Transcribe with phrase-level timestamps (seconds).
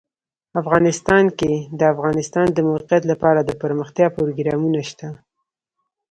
[0.61, 5.07] افغانستان کې د د افغانستان د موقعیت لپاره دپرمختیا پروګرامونه شته.